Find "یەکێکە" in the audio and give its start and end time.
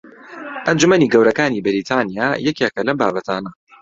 2.47-2.81